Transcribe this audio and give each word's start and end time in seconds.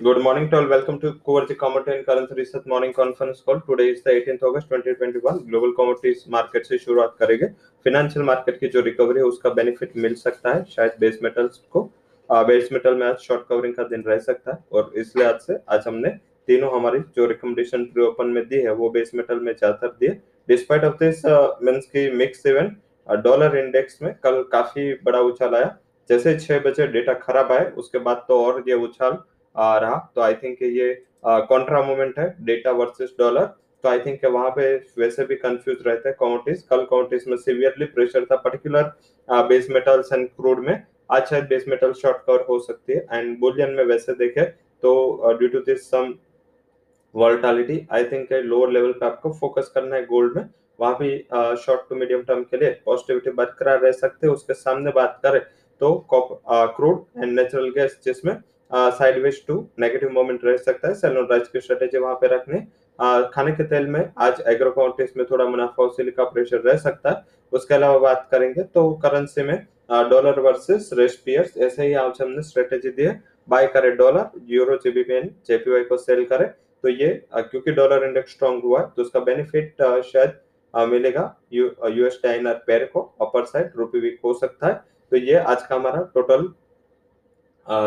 Good 0.00 0.22
morning 0.22 0.48
to 0.48 0.56
all. 0.56 0.66
Welcome 0.66 0.98
to 1.00 1.08
Coverage 1.26 1.58
Commodity 1.58 1.98
and 1.98 2.06
Currency 2.06 2.34
Research 2.34 2.64
Morning 2.64 2.90
Conference 2.90 3.42
Call. 3.42 3.60
Today 3.60 3.90
is 3.90 4.02
the 4.02 4.10
18th 4.10 4.44
August 4.48 4.70
2021. 4.70 5.40
Global 5.48 5.72
commodities 5.78 6.22
market 6.30 6.66
से 6.66 6.78
शुरुआत 6.78 7.16
करेंगे 7.20 7.46
financial 7.86 8.24
market 8.26 8.58
की 8.60 8.68
जो 8.68 8.80
recovery 8.80 9.18
है, 9.18 9.24
उसका 9.24 9.50
benefit 9.50 9.96
मिल 9.96 10.14
सकता 10.14 10.54
है 10.54 10.64
शायद 10.70 10.92
बेस 11.00 11.18
मेटल्स 11.22 11.58
को 11.72 11.82
बेस 12.30 12.68
मेटल 12.72 12.94
में 12.94 13.06
आज 13.06 13.16
शॉर्ट 13.26 13.42
कवरिंग 13.48 13.74
का 13.74 13.82
दिन 13.88 14.04
रह 14.06 14.18
सकता 14.20 14.52
है 14.52 14.58
और 14.72 14.92
इसलिए 14.96 15.26
आज 15.26 15.40
से, 15.40 15.58
आज 15.68 15.82
हमने 15.86 16.08
तीनों 16.48 16.74
हमारी 16.76 16.98
जो 17.16 17.26
रिकमेंडेशन 17.26 17.84
प्री 17.92 18.04
ओपन 18.04 18.26
में 18.36 18.42
दी 18.48 18.60
है, 18.62 18.72
वो 18.72 18.90
बेस 18.90 19.10
मेटल 19.14 19.40
में 19.40 19.52
ज़्यादातर 19.52 19.96
दिए 20.00 20.18
डिस्पाइट 20.48 20.84
ऑफ़ 20.84 20.94
दिस 21.04 21.22
मीन्स 21.62 21.86
की 21.86 22.10
मिक्स 22.16 22.46
इवेंट 22.46 22.76
डॉलर 23.24 23.58
इंडेक्स 23.58 24.02
में 24.02 24.12
कल 24.24 24.42
काफ़ी 24.52 24.92
बड़ा 25.04 25.20
उछाल 25.32 25.54
आया 25.56 25.76
जैसे 26.10 26.38
छह 26.38 26.58
बजे 26.60 26.86
डेटा 26.86 27.14
खराब 27.26 27.52
आए, 27.52 27.70
उसके 27.70 27.98
बाद 27.98 28.24
तो 28.28 28.44
और 28.44 28.64
ये 28.68 28.74
उछाल 28.86 29.18
रहा। 29.54 29.96
तो 30.14 30.20
आई 30.20 30.34
थिंक 30.34 30.62
ये 30.62 30.92
कॉन्ट्रा 31.24 31.82
मूवमेंट 31.82 32.18
है 32.18 32.34
डेटा 32.44 32.70
वर्सेस 32.72 33.14
डॉलर 33.18 33.44
तो 33.84 33.88
आई 33.88 33.98
थिंक 34.00 34.24
वहाँ 34.26 34.50
पे 34.50 34.74
वैसे 34.98 35.24
भी 35.26 35.36
कंफ्यूज 35.36 35.76
रहते 35.86 36.08
हैं 36.08 36.16
कॉमोडिटीज 36.18 36.62
कल 36.70 36.82
कॉमोडिटीज 36.84 37.28
में 37.28 37.36
सीवियरली 37.38 37.84
प्रेशर 37.88 38.24
था 38.24 38.36
particular 38.38 39.44
base 39.48 39.68
metals 39.70 40.12
and 40.12 40.28
crude 40.28 40.58
में। 40.66 40.82
आज 41.10 41.28
शायद 41.28 41.44
बेस 41.46 41.64
मेटल 41.68 41.92
शॉर्ट 41.94 42.16
कवर 42.26 42.44
हो 42.48 42.58
सकती 42.60 42.92
है। 42.92 43.06
एंड 43.12 43.38
बुलियन 43.40 43.70
में 43.74 43.84
वैसे 43.84 44.12
देखे 44.14 44.44
तो 44.82 45.32
due 45.38 45.48
to 45.48 45.60
this 45.62 45.90
some 45.90 46.14
volatility 47.14 47.86
I 47.92 48.04
think 48.04 48.32
lower 48.32 48.70
level 48.72 48.92
पे 48.92 49.06
आपको 49.06 49.32
फोकस 49.40 49.70
करना 49.74 49.96
है 49.96 50.04
गोल्ड 50.06 50.36
में। 50.36 50.44
वहाँ 50.78 50.96
भी 50.98 51.18
शॉर्ट 51.62 51.88
टू 51.88 51.96
मीडियम 51.96 52.22
टर्म 52.24 52.42
के 52.42 52.56
लिए 52.56 52.70
पॉजिटिविटी 52.84 53.30
बरकरार 53.32 53.80
रह 53.80 53.92
सकते 53.94 54.26
हैं। 54.26 54.34
उसके 54.34 54.54
सामने 54.54 54.90
बात 54.92 55.18
करें 55.22 55.40
तो 55.80 55.94
क्रूड 56.10 57.04
एंड 57.16 57.32
नेचुरल 57.32 57.68
गैस 57.72 57.98
जिसमें 58.04 58.34
साइडवेज 58.70 59.44
टू 59.46 59.54
नेगेटिव 59.80 60.10
मोमेंट 60.12 60.44
रह 60.44 60.56
सकता 60.58 60.88
है 60.88 60.94
सेल 60.96 61.16
राइज 61.20 61.48
की 61.48 61.60
स्ट्रेटेजी 61.60 61.98
वहाँ 61.98 62.14
पे 62.14 62.26
रखने। 62.28 62.60
खाने 63.28 63.52
के 63.52 63.64
तेल 63.64 63.86
में 63.86 64.00
आज 64.18 64.42
एग्रो 64.48 64.70
काउंटीज 64.70 65.12
में 65.16 65.24
थोड़ा 65.30 65.44
मुनाफा 65.46 65.82
वसूली 65.82 66.10
का 66.10 66.24
प्रेशर 66.26 66.60
रह 66.62 66.76
सकता 66.78 67.10
है। 67.10 67.22
उसके 67.52 67.74
अलावा 67.74 67.98
बात 67.98 68.28
करेंगे 68.32 68.62
तो 68.64 68.90
करेंसी 69.04 69.42
में 69.42 69.56
डॉलर 70.10 70.38
वर्सेस 70.40 70.90
रेस्ट 70.94 71.24
पियर्स 71.24 71.56
ऐसे 71.58 71.86
ही 71.86 71.94
आज 71.96 72.20
हमने 72.22 72.42
स्ट्रेटेजी 72.44 72.90
दी 72.90 73.02
है 73.02 73.22
बाय 73.48 73.66
करे 73.68 73.90
डॉलर 73.92 74.30
यूरो 74.48 74.76
जेबीपीएन 74.76 75.30
जेपीवाई 75.46 75.84
को 75.84 75.96
सेल 75.98 76.24
करे। 76.24 76.44
तो 76.44 76.88
ये 76.90 77.08
क्योंकि 77.32 77.72
डॉलर 77.72 78.04
इंडेक्स 78.04 78.32
स्ट्रॉन्ग 78.32 78.62
हुआ 78.64 78.80
है 78.80 78.86
तो 78.96 79.02
उसका 79.02 79.20
बेनिफिट 79.22 79.82
शायद 80.04 80.38
मिलेगा। 80.88 81.24
यूएस 81.52 82.20
डाइनर 82.24 82.62
पेयर 82.66 82.84
को 82.92 83.00
अपर 83.20 83.44
साइड 83.46 83.72
रूपी 83.76 84.00
वीक 84.00 84.18
हो 84.24 84.32
सकता 84.34 84.66
है। 84.66 84.74
तो 85.12 85.16
ये 85.18 85.34
आज 85.36 85.62
का 85.62 85.74
हमारा 85.74 86.02
टोटल 86.14 86.48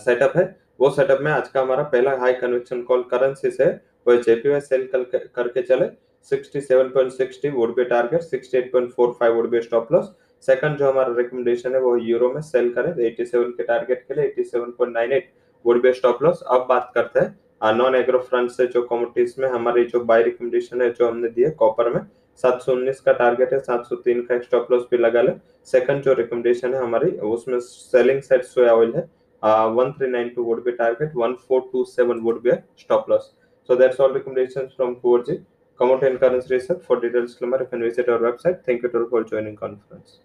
सेटअप 0.00 0.36
है। 0.36 0.44
वो 0.80 0.88
सेटअप 0.90 1.20
में 1.22 1.30
आज 1.32 1.48
का 1.48 1.60
हमारा 1.60 1.82
पहला 1.84 2.10
हाई 2.18 2.32
कन्वेक्शन 2.34 2.82
कॉल 2.82 3.02
करेंसी 3.10 3.50
से 3.50 3.66
वो 4.06 4.16
जेपीवाई 4.18 4.60
सेल 4.60 4.88
करके 4.94 5.62
चले। 5.62 5.86
67.60 6.28 7.50
would 7.54 7.74
be 7.76 7.84
target 7.84 8.22
68.45 8.24 9.30
would 9.34 9.48
be 9.50 9.60
stop 9.62 9.92
loss 9.92 10.12
second 10.42 10.78
जो 10.78 10.90
हमारा 10.90 11.14
रिकमेंडेशन 11.16 11.74
है, 11.74 11.80
वो 11.80 11.96
यूरो 11.98 12.32
में 12.32 12.40
सेल 12.42 12.72
करें 12.74 12.92
87 13.06 13.52
के 13.52 13.62
टारगेट 13.62 14.04
के 14.08 14.14
लिए 14.14 14.28
87.98 14.30 15.22
वुड 15.64 15.82
बी 15.82 15.92
स्टॉप 15.92 16.22
लॉस 16.22 16.42
अब 16.48 16.66
बात 16.68 16.90
करते 16.94 17.20
हैं 17.20 17.74
नॉन 17.74 17.94
एग्रो 17.94 18.18
फ्रंट 18.20 18.50
से 18.50 18.66
जो 18.68 18.82
कमोडिटीज 18.84 19.34
में 19.38 19.48
हमारी 19.48 19.84
जो 19.86 20.04
बाय 20.04 20.22
रिकमेंडेशन 20.22 20.82
है, 20.82 20.90
जो 20.90 21.08
हमने 21.08 21.28
दिए 21.30 21.50
कॉपर 21.52 21.92
में 21.94 22.00
719 22.40 23.00
का 23.00 23.12
टारगेट 23.14 23.52
है 23.52 23.60
703 23.62 24.22
का 24.26 24.38
स्टॉप 24.40 24.72
लॉस 24.72 24.86
भी 24.90 24.98
लगा 24.98 25.22
ले। 25.22 25.32
सेकंड 25.68 26.02
जो 26.02 26.12
रिकमेंडेशन 26.14 26.74
है 26.74 26.80
हमारी, 26.80 27.10
उसमें 27.10 27.58
सेलिंग 27.60 28.22
साइड 28.22 28.42
सोया 28.44 28.74
ऑयल 28.74 28.92
है 28.96 29.08
uh, 29.48 29.70
1392 29.70 30.42
would 30.42 30.64
be 30.64 30.72
target 30.82 31.14
1427 31.14 32.24
would 32.24 32.42
be 32.42 32.50
a 32.50 32.62
stop 32.76 33.08
loss. 33.08 33.32
So 33.64 33.76
that's 33.76 34.00
all 34.00 34.12
recommendations 34.12 34.72
from 34.74 34.96
4g 34.96 35.44
commodity 35.78 36.06
and 36.12 36.20
currency 36.20 36.54
research. 36.54 36.82
For 36.86 37.00
details 37.00 37.32
disclaimer 37.32 37.60
you 37.60 37.66
can 37.66 37.82
visit 37.88 38.08
our 38.08 38.18
website. 38.18 38.64
Thank 38.64 38.82
you 38.82 38.88
to 38.90 38.98
all 39.00 39.10
for 39.10 39.24
joining 39.24 39.56
conference 39.56 40.18